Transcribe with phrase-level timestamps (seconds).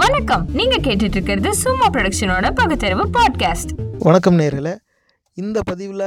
[0.00, 0.44] வணக்கம்.
[0.58, 4.72] நீங்க கேட்டுட்டு இருக்கிறது சும்மா ப்ரொடக்ஷனோட பகுத்தறிவு பாட்காஸ்ட் வணக்கம் நேர்களே.
[5.36, 6.04] இந்த பதிவில்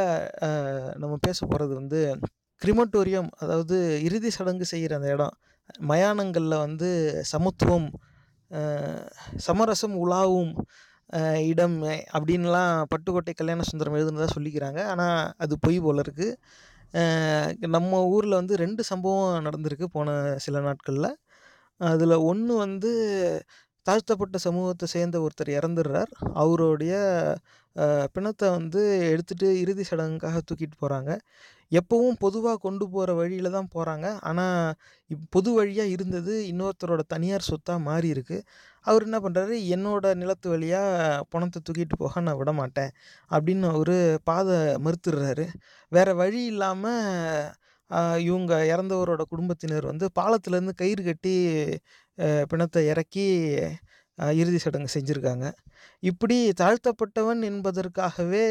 [1.02, 2.00] நம்ம பேச போகிறது வந்து
[2.62, 5.36] கிரிமட்டோரியம் அதாவது இறுதி சடங்கு செய்கிற அந்த இடம்.
[5.90, 6.90] மயானங்களில் வந்து
[7.32, 7.88] சமத்துவம்
[9.48, 10.54] சமரசம் உலாவும்
[11.52, 11.78] இடம்
[12.18, 14.82] அப்படின்லாம் பட்டுக்கோட்டை கல்யாண சுந்தரம் எழுதுனதாக சொல்லிக்கிறாங்க.
[14.94, 20.18] ஆனால் அது பொய் போல் இருக்குது நம்ம ஊரில் வந்து ரெண்டு சம்பவம் நடந்திருக்கு போன
[20.48, 21.12] சில நாட்களில்.
[21.82, 22.92] அதில் ஒன்று வந்து
[23.86, 26.12] தாழ்த்தப்பட்ட சமூகத்தை சேர்ந்த ஒருத்தர் இறந்துடுறார்.
[26.44, 26.94] அவருடைய
[28.16, 28.82] பிணத்தை வந்து
[29.14, 31.12] எடுத்துகிட்டு இறுதி சடங்குக்காக தூக்கிட்டு போகிறாங்க
[31.72, 34.76] எப்போவும் பொதுவாக கொண்டு போகிற வழியில் தான் போகிறாங்க ஆனால்
[35.10, 38.38] இப் பொது வழியாக இருந்தது இன்னொருத்தரோட தனியார் சொத்தாக மாறி இருக்கு.
[38.86, 42.92] அவர் என்ன பண்ணுறாரு என்னோட நிலத்து வழியாக பணத்தை தூக்கிட்டு போக நான் விட மாட்டேன்
[43.32, 43.96] அப்படின்னு அவர்
[44.30, 45.48] பாதை மறுத்துடுறாரு.
[45.92, 47.52] வேறு வழி இல்லாமல்
[48.28, 51.34] இவங்க இறந்தவரோட குடும்பத்தினர் வந்து பாலத்துலேருந்து கயிறு கட்டி
[52.52, 53.26] பிணத்தை இறக்கி
[54.42, 55.46] இறுதி சடங்கு செஞ்சுருக்காங்க.
[56.04, 58.46] இப்படி தாழ்த்தப்பட்டவன் என்பதற்காகவே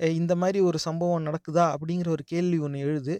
[0.00, 1.64] இந்த மாதிரி ஒரு சம்பவம் நடக்குதா?
[1.74, 3.14] அப்படிங்கிற ஒரு கேள்வி ஒன்று எழுது.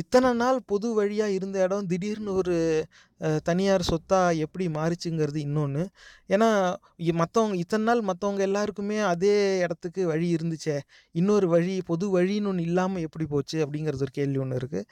[0.00, 2.56] இத்தனை நாள் பொது வழியாக இருந்த இடம் திடீர்னு ஒரு
[3.48, 5.84] தனியார் சொத்தாக எப்படி மாறிச்சுங்கிறது இன்னொன்று
[6.34, 6.48] ஏன்னா
[7.22, 9.34] மற்றவங்க இத்தனை நாள் மற்றவங்க எல்லாருக்குமே அதே
[9.64, 10.76] இடத்துக்கு வழி இருந்துச்சே
[11.14, 13.58] இன்னொரு வழி பொது வழின்னு ஒன்று இல்லாமல் எப்படி போச்சு?
[13.66, 14.88] அப்படிங்கிறது ஒரு கேள்வி ஒன்று இருக்குது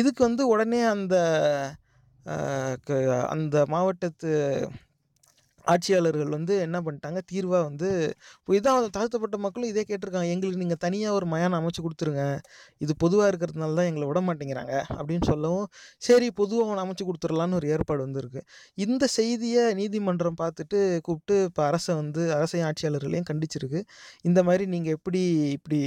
[0.00, 1.16] இதுக்கு வந்து உடனே அந்த
[3.34, 4.30] அந்த மாவட்டத்து
[5.64, 7.20] ஆட்சியாளர்கள் வந்து என்ன பண்ணிட்டாங்க?
[7.30, 7.88] தீர்வாக வந்து
[8.38, 10.28] இப்போ இதான் தாழ்த்தப்பட்ட மக்களும் இதே கேட்டிருக்காங்க.
[10.34, 12.24] எங்களுக்கு நீங்கள் தனியாக ஒரு மயானம் அமைச்சு கொடுத்துருங்க.
[12.84, 15.66] இது பொதுவாக இருக்கிறதுனால தான் எங்களை விட மாட்டேங்கிறாங்க அப்படின்னு சொல்லவும்
[16.06, 18.42] சரி பொதுவாக அவனை அமைச்சு கொடுத்துடலான்னு ஒரு ஏற்பாடு வந்திருக்கு.
[18.86, 23.82] இந்த செய்தியை நீதிமன்றம் பார்த்துட்டு கூப்பிட்டு இப்போ அரசை வந்து அரசையும் ஆட்சியாளர்களையும் கண்டிச்சிருக்கு.
[24.30, 25.22] இந்த மாதிரி நீங்கள் எப்படி
[25.58, 25.80] இப்படி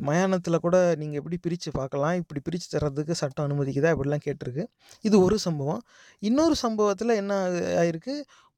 [0.00, 3.92] மயானத்தில் கூட நீங்கள் எப்படி பிரித்து பார்க்கலாம் இப்படி பிரித்து தர்றதுக்கு சட்டம் அனுமதிக்குதா?
[3.94, 4.64] இப்படிலாம் கேட்டிருக்கு.
[5.00, 5.82] இது ஒரு சம்பவம்.
[6.18, 7.34] இன்னொரு சம்பவத்தில் என்ன
[7.82, 8.14] ஆயிருக்கு?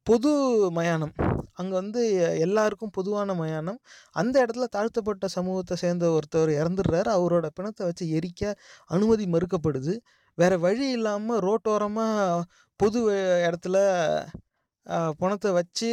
[0.06, 0.30] பொது
[0.70, 1.14] மயானம்.
[1.52, 2.02] அங்கே வந்து
[2.38, 3.80] எல்லாருக்கும் பொதுவான மயானம்.
[4.12, 7.10] அந்த இடத்துல தாழ்த்தப்பட்ட சமூகத்தை சேர்ந்த ஒருத்தர் இறந்துடுறாரு.
[7.18, 8.52] அவரோட பிணத்தை வச்சு எரிக்க
[8.86, 9.94] அனுமதி மறுக்கப்படுது.
[10.38, 12.42] வேறு வழி இல்லாமல் ரோட்டோரமாக
[12.80, 13.00] பொது
[13.48, 13.76] இடத்துல
[15.20, 15.90] பணத்தை வச்சு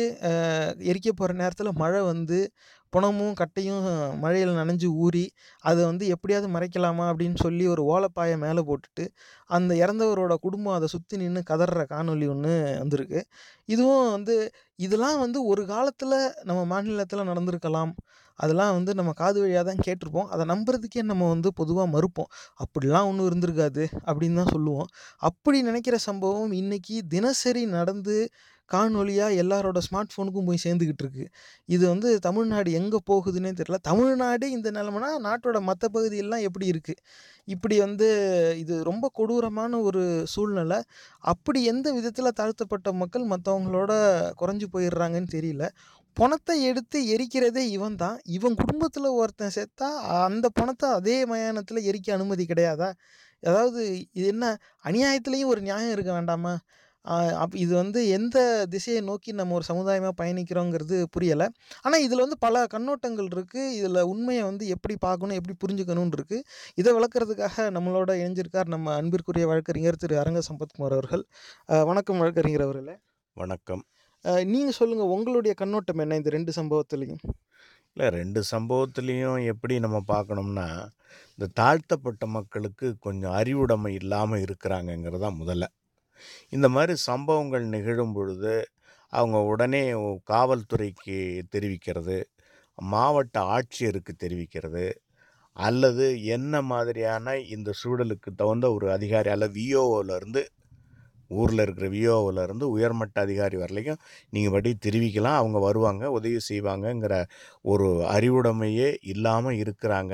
[0.92, 2.40] எரிக்க போகிற நேரத்தில் மழை வந்து
[2.94, 3.84] புணமும் கட்டையும்
[4.22, 5.24] மழையில் நனைஞ்சு ஊறி
[5.64, 9.04] அதை வந்து எப்படியாவது மறைக்கலாமா அப்படின்னு சொல்லி ஒரு ஓலைப்பாயை மேலே போட்டுட்டு
[9.50, 13.22] அந்த இறந்தவரோட குடும்பம் அதை சுற்றி நின்று கதற காணொலி ஒன்று வந்திருக்கு.
[13.66, 14.36] இதுவும் வந்து
[14.80, 16.18] இதெல்லாம் வந்து ஒரு காலத்தில்
[16.50, 17.94] நம்ம மாநிலத்தில் நடந்திருக்கலாம்.
[18.40, 20.28] அதெல்லாம் வந்து நம்ம காது வழியாக தான் கேட்டிருப்போம்.
[20.34, 22.30] அதை நம்புறதுக்கே நம்ம வந்து பொதுவாக மறுப்போம்.
[22.64, 24.88] அப்படிலாம் ஒன்றும் இருந்திருக்காது அப்படின்னு தான் சொல்லுவோம்.
[25.30, 28.18] அப்படி நினைக்கிற சம்பவம் இன்னைக்கு தினசரி நடந்து
[28.74, 31.26] காணொலியாக எல்லாரோட ஸ்மார்ட் ஃபோனுக்கும் போய் சேர்ந்துக்கிட்டு இருக்கு.
[31.76, 33.80] இது வந்து தமிழ்நாடு எங்கே போகுதுன்னே தெரியல.
[33.90, 37.02] தமிழ்நாடு இந்த நிலமைனா நாட்டோட மற்ற பகுதியெல்லாம் எப்படி இருக்குது
[37.48, 38.08] இப்படி வந்து
[38.64, 40.04] இது ரொம்ப கொடூரமான ஒரு
[40.34, 40.80] சூழ்நிலை.
[41.34, 43.92] அப்படி எந்த விதத்தில் தாழ்த்தப்பட்ட மக்கள் மற்றவங்களோட
[44.42, 45.66] குறைஞ்சி போயிடுறாங்கன்னு தெரியல.
[46.18, 48.18] பணத்தை எடுத்து எரிக்கிறதே இவன் தான்.
[48.38, 49.90] இவன் குடும்பத்தில் ஒருத்தன் செத்தா
[50.28, 52.90] அந்த பணத்தை அதே மயானத்தில் எரிக்க அனுமதி கிடையாதா?
[53.44, 53.82] அதாவது
[54.18, 54.46] இது என்ன
[54.90, 56.54] அநியாயத்துலேயும் ஒரு நியாயம் இருக்க வேண்டாமா?
[57.44, 58.38] அப் இது வந்து எந்த
[58.74, 61.48] திசையை நோக்கி நம்ம ஒரு சமுதாயமாக பயணிக்கிறோங்கிறது புரியலை.
[61.86, 66.46] ஆனால் இதில் வந்து பல கண்ணோட்டங்கள் இருக்குது இதில் உண்மையை வந்து எப்படி பார்க்கணும் எப்படி புரிஞ்சுக்கணும்னு இருக்குது
[66.82, 71.24] இதை விளக்குறதுக்காக நம்மளோட இணைஞ்சிருக்கார் நம்ம அன்பிற்குரிய வழக்கறிஞர் திரு அரங்க சம்பத்குமார் அவர்கள்
[71.92, 72.96] வணக்கம் வழக்கறிஞர் அவர்களே.
[73.38, 73.84] வணக்கம்.
[74.54, 77.22] நீங்கள் சொல்லுங்கள் உங்களுடைய கண்ணோட்டம் என்ன இந்த ரெண்டு சம்பவத்துலையும்?
[77.96, 80.66] இல்லை ரெண்டு சம்பவத்துலேயும் எப்படி நம்ம பார்க்கணும்னா
[81.36, 85.66] இந்த தாழ்த்தப்பட்ட மக்களுக்கு கொஞ்சம் அறிவுடைமை இல்லாமல் இருக்கிறாங்கங்கிறது தான் முதல்ல.
[86.50, 88.54] இந்த மாதிரி சம்பவங்கள் நிகழும் பொழுது
[89.14, 89.84] அவங்க உடனே
[90.32, 91.18] காவல்துறைக்கு
[91.56, 92.18] தெரிவிக்கிறது
[92.78, 94.86] மாவட்ட ஆட்சியருக்கு தெரிவிக்கிறது
[95.58, 100.44] அல்லது என்ன மாதிரியான இந்த சூழலுக்கு தகுந்த ஒரு அதிகாரி அல்ல விஓவிலேருந்து
[101.32, 104.00] ஊரில் இருக்கிற விஓவிலருந்து உயர்மட்ட அதிகாரி வரலையும்
[104.30, 107.16] நீங்கள் படி தெரிவிக்கலாம் அவங்க வருவாங்க உதவி செய்வாங்கங்கிற
[107.66, 110.14] ஒரு அறிவுடைமையே இல்லாமல் இருக்கிறாங்க.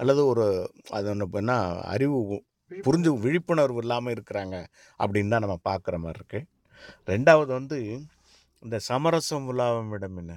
[0.00, 0.44] அல்லது ஒரு
[0.90, 1.54] அது ஒன்று என்ன
[1.94, 2.18] அறிவு
[2.86, 4.56] புரிஞ்சு விழிப்புணர்வு இல்லாமல் இருக்கிறாங்க
[5.00, 6.48] அப்படின்னு தான் நம்ம பார்க்குற மாதிரி இருக்குது
[7.12, 7.78] ரெண்டாவது வந்து
[8.62, 10.32] இந்த சமரசம் உலாவம் இடம் என்ன?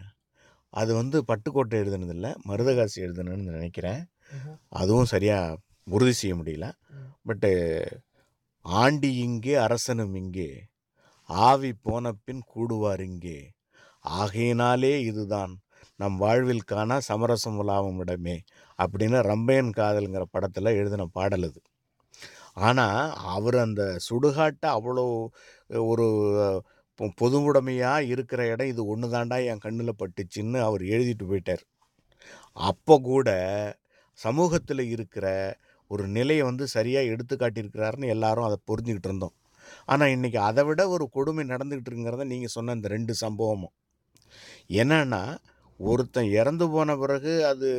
[0.73, 4.01] அது வந்து பட்டுக்கோட்டை எழுதுனதில்ல மருதகாசி எழுதுனதுன்னு நினைக்கிறேன்.
[4.81, 5.57] அதுவும் சரியாக
[5.95, 6.67] உறுதி செய்ய முடியல.
[7.27, 7.51] பட்டு
[8.65, 10.49] ஆண்டி இங்கே அரசனும் இங்கே
[11.29, 13.39] ஆவி போன பின் கூடுவார் இங்கே.
[14.05, 15.53] ஆகையினாலே இதுதான்
[16.01, 18.37] நம் வாழ்வில் காண சமரசம் உலாவும் இடமே
[18.79, 21.59] அப்படின்னு ரம்பையன் காதல்ங்கிற படத்தில் எழுதின பாடல் அது.
[22.57, 23.03] ஆனால்
[23.35, 25.05] அவர் அந்த சுடுகாட்டை அவ்வளோ
[25.91, 26.07] ஒரு
[27.21, 31.63] பொதுவுடைமையாக இருக்கிற இடம் இது ஒன்று தாண்டா என் கண்ணில் பட்டுச்சின்னு அவர் எழுதிட்டு போயிட்டார்.
[32.69, 33.29] அப்போ கூட
[34.19, 35.27] சமூகத்தில் இருக்கிற
[35.91, 39.35] ஒரு நிலையை வந்து சரியாக எடுத்து காட்டியிருக்கிறாருன்னு எல்லாரும் அதை புரிஞ்சுக்கிட்டு இருந்தோம்.
[39.91, 43.73] ஆனால் இன்றைக்கி அதை விட ஒரு கொடுமை நடந்துக்கிட்டு இருக்குங்கிறத நீங்கள் சொன்ன இந்த ரெண்டு சம்பவமும்.
[44.83, 45.23] என்னன்னா
[45.79, 47.69] ஒருத்தன் இறந்து போன பிறகு அது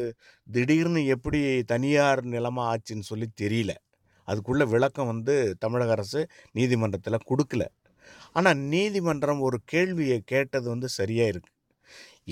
[0.47, 1.41] திடீர்னு எப்படி
[1.73, 3.73] தனியார் நிலமாக ஆச்சுன்னு சொல்லி தெரியல.
[4.29, 5.35] அதுக்குள்ள விளக்கம் வந்து
[5.65, 6.21] தமிழக அரசு
[6.59, 7.65] நீதிமன்றத்தில் கொடுக்கல.
[8.39, 11.55] ஆனால் நீதிமன்றம் ஒரு கேள்வியை கேட்டது வந்து சரியாக இருக்குது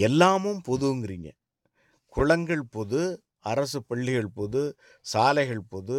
[0.09, 1.29] எல்லாமும் பொதுங்கிறீங்க.
[2.15, 3.01] குளங்கள் பொது
[3.53, 4.63] அரசு பள்ளிகள் பொது
[5.07, 5.99] சாலைகள் பொது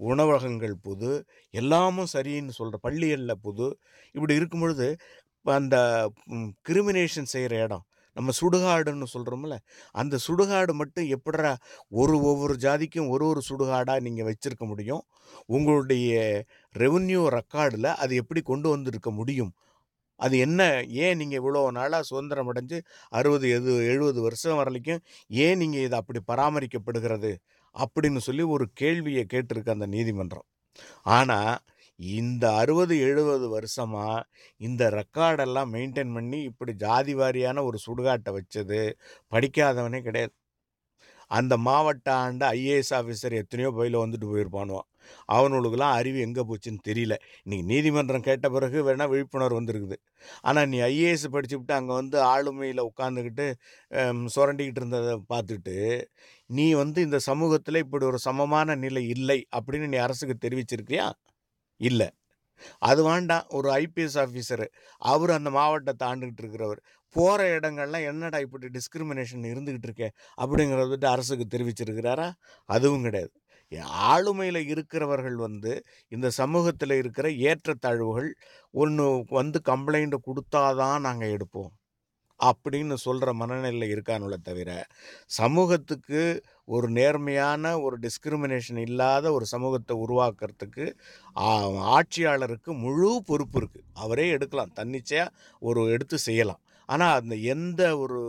[0.00, 1.10] உணவகங்கள் பொது
[1.54, 3.66] எல்லாமும் சரின்னு சொல்கிற பள்ளிகளில் பொது.
[4.14, 4.88] இப்படி இருக்கும் பொழுது
[5.58, 5.76] அந்த
[6.68, 7.84] கிரிமினேஷன் செய்கிற இடம்
[8.16, 9.56] நம்ம சுடுகாடுன்னு சொல்கிறோம்ல
[9.94, 11.52] அந்த சுடுகாடு மட்டும் எப்படிடா
[12.02, 15.02] ஒரு ஒவ்வொரு ஜாதிக்கும் ஒரு ஒரு சுடுகாடாக நீங்கள் வச்சுருக்க முடியும்?
[15.46, 16.12] உங்களுடைய
[16.74, 19.52] ரெவன்யூ ரெக்கார்டில் அது எப்படி கொண்டு வந்திருக்க முடியும்?
[20.20, 20.62] அது என்ன?
[21.04, 22.78] ஏன் நீங்கள் இவ்வளோ நாளாக சுதந்திரம் அடைஞ்சு
[23.12, 25.02] அறுபது எது எழுபது வருஷம் வரலைக்கும்
[25.44, 27.32] ஏன் நீங்கள் இது அப்படி பராமரிக்கப்படுகிறது?
[27.74, 30.46] அப்படின்னு சொல்லி ஒரு கேள்வியை கேட்டிருக்கு அந்த நீதிமன்றம்.
[31.02, 31.54] ஆனால்
[32.00, 34.26] இந்த அறுபது எழுபது வருஷமாக
[34.60, 38.80] இந்த ரெக்கார்டெல்லாம் மெயின்டைன் பண்ணி இப்படி ஜாதி வாரியான ஒரு சுடுகாட்டை வச்சது
[39.34, 40.34] படிக்காதவனே கிடையாது.
[41.30, 44.88] அந்த மாவட்ட ஆண்ட ஐஏஎஸ் ஆஃபீஸர் எத்தனையோ பயில வந்துட்டு போயிருப்பானுவான்.
[45.36, 47.14] அவனுங்களுக்கெல்லாம் அறிவு எங்கே போச்சுன்னு தெரியல.
[47.44, 49.96] இன்றைக்கி நீதிமன்றம் கேட்ட பிறகு வேணால் விழிப்புணர்வு வந்திருக்குது.
[50.48, 53.46] ஆனால் நீ ஐஏஎஸ் படிச்சுவிட்டு அங்கே வந்து ஆளுமையில் உட்காந்துக்கிட்டு
[54.36, 55.76] சுரண்டிக்கிட்டு இருந்ததை பார்த்துட்டு
[56.50, 61.06] நீ வந்து இந்த சமூகத்தில் இப்படி ஒரு சமமான நிலை இல்லை அப்படின்னு நீ அரசுக்கு தெரிவிச்சிருக்கியா?
[61.88, 62.08] இல்லை.
[62.88, 64.66] அது வேண்டாம் ஒரு ஐபிஎஸ் ஆஃபீஸரு.
[65.02, 66.80] அவர் அந்த மாவட்டத்தை ஆண்டுகிட்டு இருக்கிறவர்
[67.16, 70.08] போகிற இடங்கள்லாம் என்னடா இப்படி டிஸ்கிரிமினேஷன் இருந்துக்கிட்டு இருக்கே?
[70.42, 72.28] அப்படிங்கிறத விட்டு அரசுக்கு தெரிவிச்சிருக்கிறாரா?
[72.68, 73.32] அதுவும் கிடையாது.
[74.12, 75.72] ஆளுமையில் இருக்கிறவர்கள் வந்து
[76.08, 78.30] இந்த சமூகத்தில் இருக்கிற ஏற்றத்தாழ்வுகள்
[78.74, 81.72] ஒன்று வந்து கம்ப்ளைண்ட்டு கொடுத்தாதான் நாங்கள் எடுப்போம்.
[82.48, 84.70] அப்படின்னு சொல்கிற மனநிலை இருக்கானுல தவிர
[85.40, 86.22] சமூகத்துக்கு
[86.74, 90.86] ஒரு நேர்மையான ஒரு டிஸ்கிரிமினேஷன் இல்லாத ஒரு சமூகத்தை உருவாக்குறதுக்கு
[91.96, 94.74] ஆட்சியாளருக்கு முழு பொறுப்பு இருக்குது அவரே எடுக்கலாம்.
[94.80, 96.62] தன்னிச்சையாக ஒரு எடுத்து செய்யலாம்.
[96.88, 98.20] ஆனால் அந்த எந்த ஒரு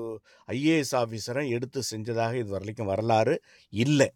[0.57, 3.35] ஐஏஎஸ் ஆஃபீஸரும் எடுத்து செஞ்சதாக இது வரைக்கும் வரலாறு
[3.73, 4.09] இல்லை.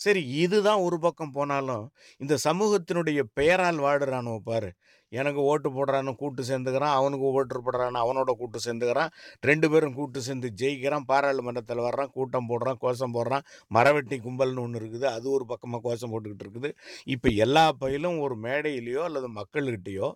[0.00, 1.84] சரி இதுதான் ஒரு பக்கம் போனாலும்
[2.22, 4.70] இந்த சமூகத்தினுடைய பெயரால் வாடுறானோ பாரு.
[5.10, 9.10] எனக்கு ஓட்டு போடுறான்னு கூட்டு சேர்ந்துக்கிறான் அவனுக்கு ஓட்டு போடுறான்னு அவனோட கூட்டு சேர்ந்துக்கிறான்.
[9.40, 11.06] ரெண்டு பேரும் கூட்டு சேர்ந்து ஜெயிக்கிறான்.
[11.12, 13.44] பாராளுமன்றத்தில் வர்றான் கூட்டம் போடுறான் கோஷம் போடுறான்.
[13.74, 15.04] மரவெட்டி கும்பல்னு ஒன்று இருக்குது.
[15.04, 16.70] அது ஒரு பக்கமாக கோஷம் போட்டுக்கிட்டு இருக்குது.
[17.04, 20.10] இப்போ எல்லா பயிலும் ஒரு மேடையிலையோ அல்லது மக்கள்கிட்டேயோ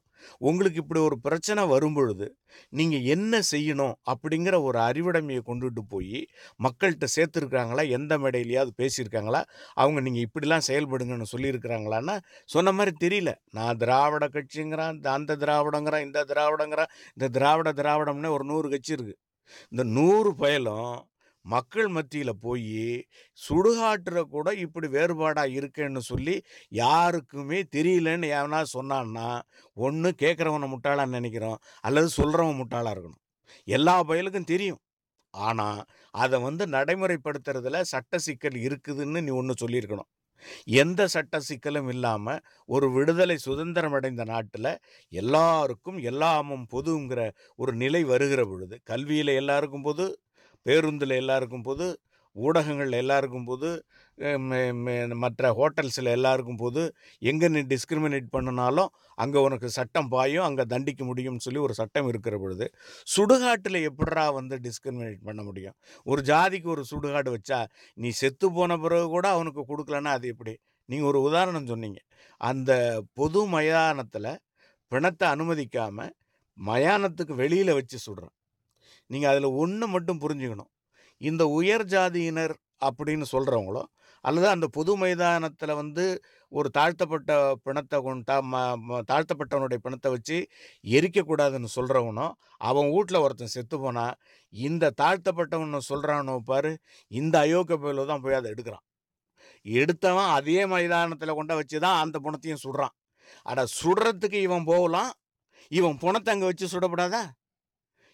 [0.48, 2.26] உங்களுக்கு இப்படி ஒரு பிரச்சனை வரும் பொழுது
[2.78, 6.18] நீங்கள் என்ன செய்யணும் அப்படிங்கிற ஒரு அறிவுடைமையை கொண்டுட்டு போய்
[6.66, 9.42] மக்கள்கிட்ட சேர்த்துருக்காங்களா எந்த மேடையிலையாவது பேசியிருக்காங்களா?
[9.82, 12.16] அவங்க நீங்கள் இப்படிலாம் செயல்படுங்கன்னு சொல்லியிருக்கிறாங்களான்னா
[12.54, 13.32] சொன்ன மாதிரி தெரியல.
[13.58, 19.18] நான் திராவிட கட்சிங்கிறான் இந்த அந்த திராவிடங்கிறான் இந்த திராவிடங்கிறான் இந்த திராவிட திராவிடம்னு ஒரு நூறு கட்சி இருக்குது
[19.72, 20.92] இந்த நூறு பயலும்
[21.44, 22.84] மக்கள் மத்தியில் போய்
[23.38, 26.36] சுடுகாட்டில் கூட இப்படி வேறுபாடாக இருக்கேன்னு சொல்லி
[26.82, 29.28] யாருக்குமே தெரியலன்னு எவனா சொன்னான்னா
[29.76, 33.22] ஒன்று கேட்குறவனை முட்டாளான்னு நினைக்கிறோம் அல்லது சொல்கிறவன் முட்டாளாக இருக்கணும்.
[33.68, 34.80] எல்லா பயலுக்கும் தெரியும்.
[35.34, 35.80] ஆனால்
[36.14, 40.10] அதை வந்து நடைமுறைப்படுத்துறதுல சட்ட சிக்கல் இருக்குதுன்னு நீ ஒன்று சொல்லியிருக்கணும்.
[40.80, 44.70] எந்த சட்ட சிக்கலும் இல்லாமல் ஒரு விடுதலை சுதந்திரம் அடைந்த நாட்டில்
[45.12, 47.20] எல்லாருக்கும் எல்லாமும் பொதுங்கிற
[47.58, 50.06] ஒரு நிலை வருகிற பொழுது கல்வியில் எல்லாருக்கும் பொது
[50.66, 51.86] பேருந்தில் எல்லாம் இருக்கும்போது
[52.36, 53.68] ஊடகங்கள் எல்லாருக்கும் போது
[55.22, 56.82] மற்ற ஹோட்டல்ஸில் எல்லாருக்கும் போது
[57.30, 58.90] எங்கே நீ டிஸ்கிரிமினேட் பண்ணினாலும்
[59.22, 62.66] அங்கே உனக்கு சட்டம் பாயும் அங்கே தண்டிக்க முடியும்னு சொல்லி ஒரு சட்டம் இருக்கிற பொழுது
[63.14, 65.76] சுடுகாட்டில் எப்படா வந்து டிஸ்கிரிமினேட் பண்ண முடியும்?
[66.06, 67.60] ஒரு ஜாதிக்கு ஒரு சுடுகாடு வச்சா
[67.98, 70.54] நீ செத்து போன பிறகு கூட அவனுக்கு கொடுக்கலன்னா அது எப்படி?
[70.88, 72.00] நீங்கள் ஒரு உதாரணம் சொன்னீங்க.
[72.40, 72.72] அந்த
[73.20, 74.32] பொது மயானத்தில்
[74.92, 76.12] பிணத்தை அனுமதிக்காமல்
[76.58, 78.34] மயானத்துக்கு வெளியில் வச்சு சுடுறான்.
[79.10, 80.70] நீங்கள் அதில் ஒன்று மட்டும் புரிஞ்சுக்கணும்.
[81.20, 83.82] இந்த உயர் ஜாதியினர் அப்படின்னு சொல்கிறவங்களோ
[84.24, 86.04] அல்லது அந்த பொது மைதானத்தில் வந்து
[86.52, 87.32] ஒரு தாழ்த்தப்பட்ட
[87.64, 88.56] பிணத்தை கொண்டா ம
[88.88, 90.36] ம- தாழ்த்தப்பட்டவனுடைய பிணத்தை வச்சு
[90.90, 92.26] எரிக்கக்கூடாதுன்னு சொல்கிறவனோ
[92.60, 94.16] அவன் வீட்டில் ஒருத்தன் செத்து போனால்
[94.52, 96.72] இந்த தாழ்த்தப்பட்டவன் சொல்கிறானோ பாரு
[97.12, 98.84] இந்த அயோக்கிய பயில தான் போய் அதை எடுக்கிறான்.
[99.66, 102.94] எடுத்தவன் அதே மைதானத்தில் கொண்ட வச்சு தான் அந்த புணத்தையும் சுடுறான்.
[103.46, 105.12] அட சுடுறதுக்கு இவன் போகலாம்
[105.70, 107.22] இவன் புணத்தை அங்கே வச்சு சுடப்படாதா?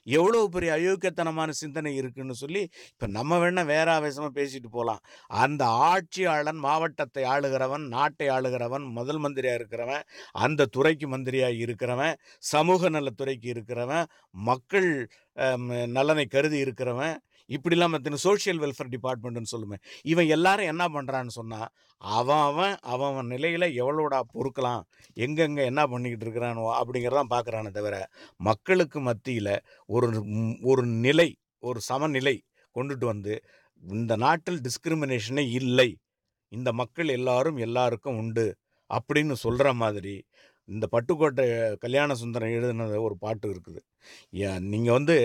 [0.07, 5.03] எவ்வளோ பெரிய அயோக்கியத்தனமான சிந்தனை இருக்குன்னு சொல்லி இப்போ நம்ம வேணால் வேற ஆவேசமாக பேசிட்டு போகலாம்
[5.39, 10.05] அந்த ஆட்சியாளன் மாவட்டத்தை ஆளுகிறவன் நாட்டை ஆளுகிறவன் முதல் மந்திரியாக இருக்கிறவன்
[10.41, 14.07] அந்த துறைக்கு மந்திரியாக இருக்கிறவன் சமூக நலத்துறைக்கு இருக்கிறவன்
[14.45, 14.91] மக்கள்
[15.91, 17.17] நலனை கருதி இருக்கிறவன்
[17.49, 23.27] இப்படிலாம் மற்ற சோஷியல் வெல்ஃபேர் டிபார்ட்மெண்ட்னு சொல்லுவேன் இவன் எல்லாரும் என்ன பண்ணுறான்னு சொன்னால் அவன் அவன் அவன் அவன்
[23.27, 24.83] நிலையில் எவ்வளோடா பொறுக்கலாம்
[25.17, 27.97] எங்கெங்கே என்ன பண்ணிக்கிட்டு இருக்கிறானோ அப்படிங்கிறதான் பார்க்குறானே தவிர
[28.37, 29.55] மக்களுக்கு மத்தியில்
[29.87, 30.09] ஒரு
[30.63, 32.37] ஒரு நிலை ஒரு சமநிலை
[32.77, 33.35] கொண்டுட்டு வந்து
[33.83, 35.89] இந்த நாட்டில் டிஸ்கிரிமினேஷனே இல்லை.
[36.53, 38.47] இந்த மக்கள் எல்லாரும் எல்லாருக்கும் உண்டு
[38.91, 40.15] அப்படின்னு சொல்கிற மாதிரி
[40.69, 43.81] இந்த பட்டுக்கோட்டை கல்யாண சுந்தரம் எழுதின ஒரு பாட்டு இருக்குது.
[44.61, 45.17] நீங்கள் வந்து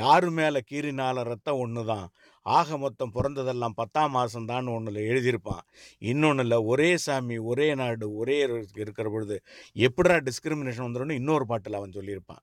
[0.00, 2.08] யாரு மேலே கீறினால ரத்தம் ஒன்று தான்
[2.46, 5.64] ஆக மொத்தம் பிறந்ததெல்லாம் பத்தாம் மாதம்தான் ஒன்றில் எழுதியிருப்பான்.
[6.02, 8.36] இன்னொன்றில் ஒரே சாமி ஒரே நாடு ஒரே
[8.82, 9.36] இருக்கிற பொழுது
[9.86, 12.42] எப்படிடா டிஸ்கிரிமினேஷன் வந்துடும் இன்னொரு பாட்டில் அவன் சொல்லியிருப்பான்.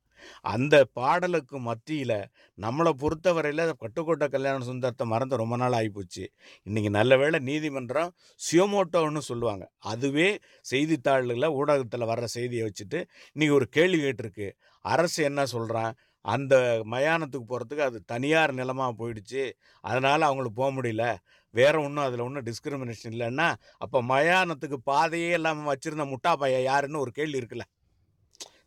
[0.54, 2.18] அந்த பாடலுக்கு மத்தியில்
[2.58, 6.26] நம்மளை பொறுத்தவரையில் கட்டுக்கோட்டை கல்யாண சுந்தரத்தை மறந்து ரொம்ப நாள் ஆகிப்போச்சு
[6.68, 9.66] இன்றைக்கி நல்ல வேளை நீதிமன்றம் சியோமோட்டோன்னு சொல்லுவாங்க.
[9.94, 10.30] அதுவே
[10.72, 13.02] செய்தித்தாள்களில் ஊடகத்தில் வர்ற செய்தியை வச்சுட்டு
[13.36, 14.50] இன்றைக்கி ஒரு கேள்வி கேட்டிருக்கு.
[14.86, 15.94] அரசு என்ன சொல்கிறான்
[16.34, 16.56] அந்த
[16.94, 19.44] மயானத்துக்கு போகிறதுக்கு அது தனியார் நிலமாக போயிடுச்சு.
[19.84, 21.06] அதனால் அவங்களுக்கு போக முடியல.
[21.54, 23.48] வேறு ஒன்றும் அதில் ஒன்றும் டிஸ்கிரிமினேஷன் இல்லைன்னா
[23.84, 27.66] அப்போ மயானத்துக்கு பாதையே இல்லாமல் வச்சுருந்த முட்டா பையன் யாருன்னு ஒரு கேள்வி இருக்குல்ல.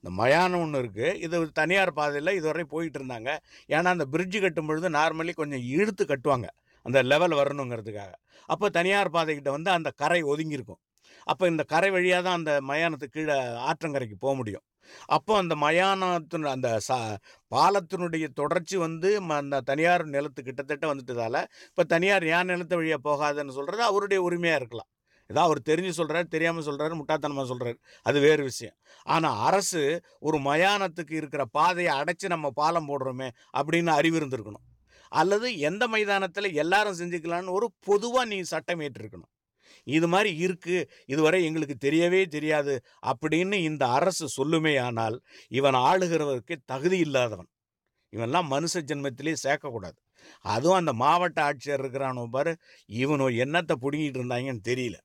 [0.01, 3.31] இந்த மயானம் ஒன்று இருக்குது இது தனியார் பாதையில் இதுவரை போயிட்டு இருந்தாங்க.
[3.75, 6.49] ஏன்னா அந்த பிரிட்ஜு கட்டும் பொழுது நார்மலி கொஞ்சம் இழுத்து கட்டுவாங்க.
[6.87, 8.13] அந்த லெவல் வரணுங்கிறதுக்காக.
[8.49, 10.81] அப்போ தனியார் பாதைக்கிட்ட வந்து அந்த கரை ஒதுங்கியிருக்கும்.
[11.23, 14.63] அப்போ இந்த கரை வழியாக தான் அந்த மயானத்துக்கு கீழே ஆற்றங்கரைக்கு போக முடியும்.
[15.07, 17.17] அப்போ அந்த மயானத்தின் அந்த சா
[17.55, 23.51] பாலத்தினுடைய தொடர்ச்சி வந்து ம- அந்த தனியார் நிலத்து கிட்டத்தட்ட வந்துட்டதால் இப்போ தனியார் ஏன் நிலத்து வழியாக போகாதுன்னு
[23.51, 24.89] சொல்கிறது அவருடைய உரிமையாக இருக்கலாம்.
[25.27, 28.75] ஏதோ அவர் தெரிஞ்சு சொல்கிறாரு தெரியாமல் சொல்கிறாரு முட்டாத்தனமாக சொல்கிறாரு அது வேறு விஷயம்.
[29.03, 34.67] ஆனால் அரசு ஒரு மயானத்துக்கு இருக்கிற பாதையை அடைச்சி நம்ம பாலம் போடுறோமே அப்படின்னு அறிவு இருந்திருக்கணும்.
[35.09, 39.33] அல்லது எந்த மைதானத்தில் எல்லாரும் செஞ்சுக்கலான்னு ஒரு பொதுவாக நீ சட்டம் ஏற்றிருக்கணும்.
[39.97, 42.75] இது மாதிரி இருக்குது இதுவரை எங்களுக்கு தெரியவே தெரியாது
[43.13, 45.17] அப்படின்னு இந்த அரசு சொல்லுமே ஆனால்
[45.59, 47.51] இவன் ஆளுகிறவருக்கு தகுதி இல்லாதவன்.
[48.13, 49.99] இவன்லாம் மனுஷ ஜென்மத்திலே சேர்க்கக்கூடாது.
[50.55, 52.53] அதுவும் அந்த மாவட்ட ஆட்சியர் இருக்கிறானோ பாரு
[53.03, 54.97] இவனோ என்னத்தை பிடுங்கிட்டு இருந்தாங்கன்னு தெரியல.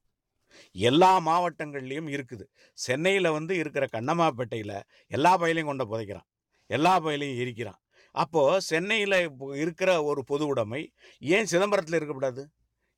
[0.75, 2.45] எல்லா மாவட்டங்கள்லேயும் இருக்குது.
[2.77, 4.75] சென்னையில் வந்து இருக்கிற கண்ணம்மாப்பேட்டையில்
[5.17, 6.27] எல்லா பயிலையும் கொண்டு புதைக்கிறான்
[6.69, 7.79] எல்லா பயிலையும் எரிக்கிறான்.
[8.15, 9.17] அப்போது சென்னையில்
[9.61, 10.81] இருக்கிற ஒரு பொது உடைமை
[11.35, 12.43] ஏன் சிதம்பரத்தில் இருக்கக்கூடாது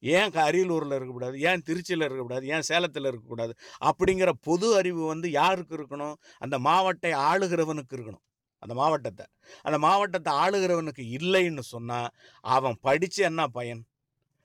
[0.03, 1.39] ஏன் அரியலூரில் இருக்கக்கூடாது?
[1.39, 2.45] ஏன் திருச்சியில் இருக்கக்கூடாது?
[2.47, 3.53] ஏன் சேலத்தில் இருக்கக்கூடாது?
[3.89, 6.15] அப்படிங்கிற பொது அறிவு வந்து யாருக்கு இருக்கணும்?
[6.39, 8.23] அந்த மாவட்டை ஆளுகிறவனுக்கு இருக்கணும்.
[8.63, 9.25] அந்த மாவட்டத்தை.
[9.61, 12.09] அந்த மாவட்டத்தை ஆளுகிறவனுக்கு இல்லைன்னு சொன்னால்
[12.41, 13.83] அவன் படித்து என்ன பயன்?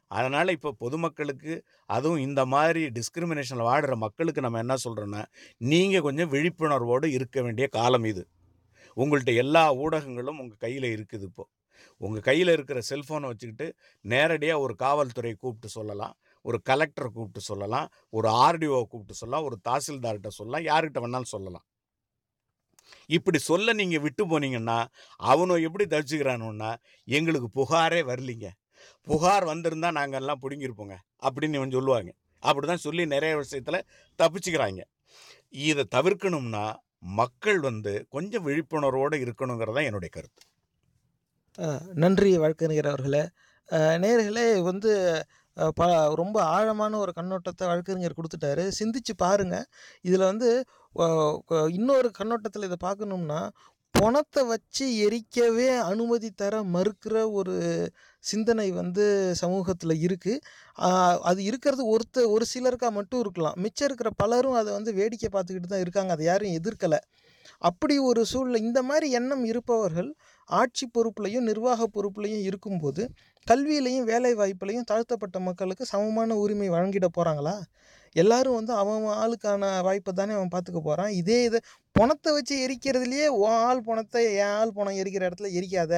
[0.08, 1.52] அதனால் இப்போ பொதுமக்களுக்கு
[1.86, 5.22] அதுவும் இந்த மாதிரி டிஸ்கிரிமினேஷனில் வாடுற மக்களுக்கு நம்ம என்ன சொல்கிறோன்னா
[5.58, 8.22] நீங்கள் கொஞ்சம் விழிப்புணர்வோடு இருக்க வேண்டிய காலம் இது.
[8.96, 11.50] உங்கள்கிட்ட எல்லா ஊடகங்களும் உங்கள் கையில் இருக்குது இப்போது
[11.96, 16.16] உங்கள் கையில் இருக்கிற செல்ஃபோனை வச்சுக்கிட்டு நேரடியாக ஒரு காவல்துறையை கூப்பிட்டு சொல்லலாம்.
[16.42, 17.92] ஒரு கலெக்டரை கூப்பிட்டு சொல்லலாம்.
[18.10, 19.44] ஒரு ஆர்டிஓ கூப்பிட்டு சொல்லலாம்.
[19.44, 20.64] ஒரு தாசில்தார்கிட்ட சொல்லலாம்.
[20.70, 21.64] யார்கிட்ட வேணாலும் சொல்லலாம்.
[23.06, 28.48] இப்படி சொல்ல நீங்கள் விட்டு போனீங்கன்னா அவனை எப்படி தவிச்சுக்கிறானுன்னா எங்களுக்கு புகாரே வரலிங்க.
[29.02, 32.12] புகார் வந்திருந்தால் நாங்கள் எல்லாம் பிடுங்கியிருப்போங்க அப்படின்னு இவன் சொல்லுவாங்க.
[32.38, 33.84] அப்படி தான் சொல்லி நிறைய விஷயத்தில்
[34.18, 34.80] தப்பிச்சுக்கிறாங்க.
[35.48, 40.42] இதை தவிர்க்கணும்னா மக்கள் வந்து கொஞ்சம் விழிப்புணர்வோடு இருக்கணுங்கிறது தான் என்னுடைய கருத்து.
[41.96, 43.22] நன்றி வழக்கறிஞர் அவர்களே.
[43.68, 44.92] அஹ், நேயர்களே வந்து
[45.76, 45.82] ப
[46.20, 48.64] ரொம்ப ஆழமான ஒரு கண்ணோட்டத்தை வழக்கறிஞர் கொடுத்துட்டாரு.
[48.78, 49.56] சிந்திச்சு பாருங்க.
[50.04, 50.48] இதில் வந்து
[51.74, 53.40] இன்னொரு கண்ணோட்டத்தில் இதை பார்க்கணும்னா
[53.94, 57.54] பணத்தை வச்சு எரிக்கவே அனுமதி தர மறுக்கிற ஒரு
[58.24, 59.04] சிந்தனை வந்து
[59.42, 60.42] சமூகத்தில் இருக்குது
[61.30, 63.58] அது இருக்கிறது ஒருத்த ஒரு சிலருக்கா மட்டும் இருக்கலாம்.
[63.64, 66.12] மிச்சம் இருக்கிற பலரும் அதை வந்து வேடிக்கை பார்த்துக்கிட்டு தான் இருக்காங்க.
[66.16, 67.00] அதை யாரும் எதிர்க்கலை.
[67.62, 70.10] அப்படி ஒரு சூழ்நிலை இந்த மாதிரி எண்ணம் இருப்பவர்கள்
[70.50, 73.02] ஆட்சி பொறுப்புலையும் நிர்வாக பொறுப்புலையும் இருக்கும்போது
[73.46, 77.56] கல்வியிலையும் வேலை வாய்ப்புலையும் தாழ்த்தப்பட்ட மக்களுக்கு சமமான உரிமை வழங்கிட போகிறாங்களா
[78.16, 81.58] எல்லாரும் வந்து அவன் ஆளுக்கான வாய்ப்பை தானே அவன் பார்த்துக்க போகிறான் இதே இதை
[81.96, 85.92] பணத்தை வச்சு எரிக்கிறதுலையே ஓ ஆள் பணத்தை என் ஆள் பணம் எரிக்கிற இடத்துல எரிக்காத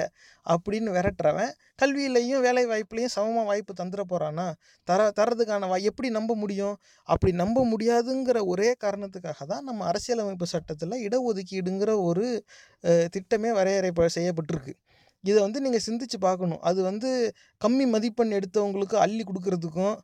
[0.47, 1.52] அப்படின்னு விரட்டுறவன்
[1.83, 4.47] கல்வியிலையும் வேலை வாய்ப்புலையும் சமமாக வாய்ப்பு தந்துட போகிறானா
[4.88, 6.76] தர தரதுக்கான வா எப்படி நம்ப முடியும்?
[7.09, 12.26] அப்படி நம்ப முடியாதுங்கிற ஒரே காரணத்துக்காக தான் நம்ம அரசியலமைப்பு சட்டத்தில் இடஒதுக்கீடுங்கிற ஒரு
[13.14, 14.75] திட்டமே வரையறை செய்யப்பட்டிருக்கு.
[15.25, 16.62] இதை வந்து நீங்கள் சிந்திச்சு பார்க்கணும்.
[16.62, 17.11] அது வந்து
[17.61, 19.95] கம்மி மதிப்பெண் எடுத்தவங்களுக்கு அள்ளி கொடுக்கறதுக்கும்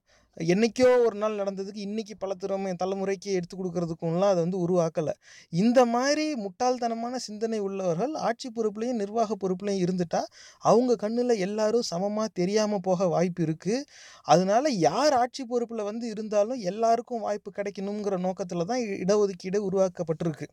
[0.52, 5.14] என்னைக்கோ ஒரு நாள் நடந்ததுக்கு இன்றைக்கி பல திறமை தலைமுறைக்கு எடுத்து கொடுக்கறதுக்கும்லாம் அதை வந்து உருவாக்கலை.
[5.52, 10.28] இந்த மாதிரி முட்டாள்தனமான சிந்தனை உள்ளவர்கள் ஆட்சி பொறுப்புலையும் நிர்வாக பொறுப்புலையும் இருந்துட்டால்
[10.70, 13.86] அவங்க கண்ணில் எல்லாரும் சமமாக தெரியாமல் போக வாய்ப்பு இருக்குது
[14.34, 20.48] அதனால யார் ஆட்சி பொறுப்பில் வந்து இருந்தாலும் எல்லாருக்கும் வாய்ப்பு கிடைக்கணுங்கிற நோக்கத்தில் தான் இடஒதுக்கீடு உருவாக்கப்பட்டிருக்கு.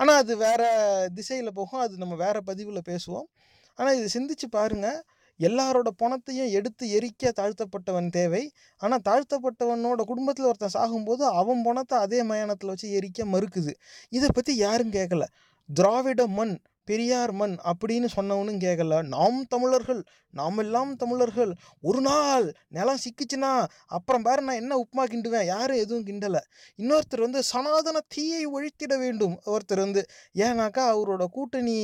[0.00, 0.62] ஆனால் அது வேற
[1.18, 1.82] திசையில் போகும்.
[1.86, 3.28] அது நம்ம வேறு பதிவில் பேசுவோம்.
[3.78, 5.00] ஆனால் இது சிந்திச்சு பாருங்கள்
[5.40, 8.42] எல்லாரோட பணத்தையும் எடுத்து எரிக்க தாழ்த்தப்பட்டவன் தேவை.
[8.80, 13.74] ஆனால் தாழ்த்தப்பட்டவனோட குடும்பத்தில் ஒருத்தன் சாகும்போது அவன் பணத்தை அதே மயானத்தில் வச்சு எரிக்க மறுக்குது.
[14.08, 15.26] இதை பற்றி யாரும் கேட்கல
[15.68, 20.02] திராவிட மண் பெரியார் மண் அப்படின்னு சொன்னவனும் கேட்கல நாம் தமிழர்கள்
[20.34, 21.52] நாம் எல்லாம் தமிழர்கள்.
[21.80, 23.50] ஒரு நாள் நிலம் சிக்கிச்சுன்னா
[23.86, 25.44] அப்புறம் பாரு நான் என்ன உப்புமா கிண்டுவேன்?
[25.44, 26.40] யாரும் எதுவும் கிண்டலை.
[26.78, 29.34] இன்னொருத்தர் வந்து சனாதன தீயை ஒழித்திட வேண்டும்.
[29.46, 30.02] ஒருத்தர் வந்து
[30.34, 31.74] ஏன்னாக்கா அவரோட கூட்டணி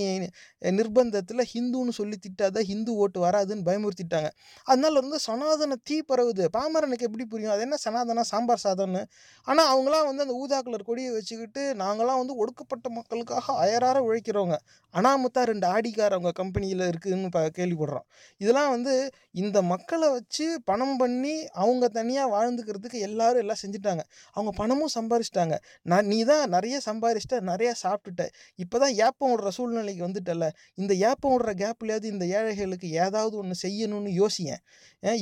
[0.79, 4.31] நிர்பந்தத்தில் ஹிந்துன்னு சொல்லி திட்டாத ஹிந்து ஓட்டு வராதுன்னு பயமுறுத்திட்டாங்க.
[4.65, 6.47] அதனால வந்து சனாதன தீ பரவுது.
[6.59, 7.53] பாமரனுக்கு எப்படி புரியும்?
[7.53, 9.05] அது என்ன சனாதனா சாம்பார் சாதம்னு?
[9.47, 14.57] ஆனால் அவங்களாம் வந்து அந்த ஊதா கலர் கொடியை வச்சுக்கிட்டு நாங்களாம் வந்து ஒடுக்கப்பட்ட மக்களுக்காக அயரார உழைக்கிறவங்க.
[14.95, 18.07] அனாமுத்தா ரெண்டு ஆடிக்கார் அவங்க கம்பெனியில் இருக்குதுன்னு ப கேள்விப்படுறோம்.
[18.41, 18.95] இதெல்லாம் வந்து
[19.43, 24.03] இந்த மக்களை வச்சு பணம் பண்ணி அவங்க தனியாக வாழ்ந்துக்கிறதுக்கு எல்லாரும் எல்லாம் செஞ்சுட்டாங்க.
[24.37, 25.57] அவங்க பணமும் சம்பாரிச்சிட்டாங்க.
[25.93, 28.27] நான் நீ தான் நிறைய சம்பாரிச்சிட்ட நிறைய சாப்பிட்டுட்ட.
[28.65, 30.49] இப்போ தான் ஏப்பம் விடுற சூழ்நிலைக்கு வந்துட்டல
[30.83, 34.63] இந்த ஏப்பம் விடுற கேப்லையாவது இந்த ஏழைகளுக்கு ஏதாவது ஒன்று செய்யணும்னு யோசியேன்.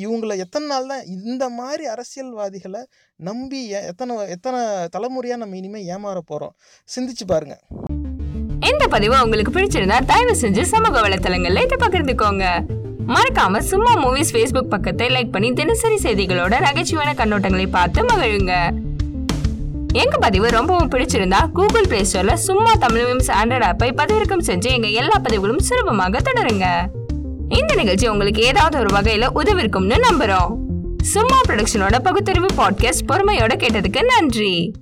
[0.04, 2.82] இவங்களை எத்தனை நாள் தான் இந்த மாதிரி அரசியல்வாதிகளை
[3.20, 4.60] நம்பி எத்தனை எத்தனை
[4.96, 6.56] தலைமுறையாக நம்ம இனிமேல் ஏமாற போகிறோம்
[6.88, 7.93] சிந்திச்சு பாருங்கள்
[8.74, 12.44] இந்த பதிவு உங்களுக்கு பிடிச்சிருந்தா தயவு செஞ்சு சமூக வலைத்தளங்கள்ல இதை பகிர்ந்துக்கோங்க.
[13.08, 18.52] மறக்காம சும்மா மூவிஸ் ஃபேஸ்புக் பக்கத்தை லைக் பண்ணி தினசரி செய்திகளோட நகைச்சுவையான கண்ணோட்டங்களை பார்த்து மகிழுங்க.
[19.92, 24.88] எங்க பதிவு ரொம்பவும் பிடிச்சிருந்தா கூகுள் பிளே ஸ்டோர்ல சும்மா தமிழ் மீம்ஸ் ஆண்ட்ராய்ட் ஆப்பை பதிவிறக்கம் செஞ்சு எங்க
[24.88, 26.66] எல்லா பதிவுகளும் சுலபமாக தொடருங்க.
[27.48, 30.52] இந்த நிகழ்ச்சி உங்களுக்கு ஏதாவது ஒரு வகையில உதவிருக்கும்னு நம்புறோம்.
[31.02, 34.72] சும்மா ப்ரொடக்ஷனோட பகுத்தறிவு பாட்காஸ்ட் பொறுமையோட கேட்டதுக்கு நன்றி.